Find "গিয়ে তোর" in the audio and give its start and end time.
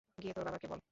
0.17-0.43